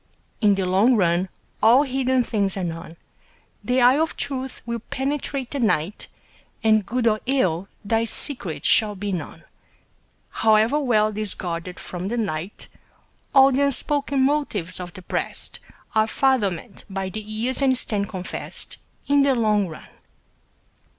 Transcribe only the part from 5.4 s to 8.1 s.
the night, And good or ill, thy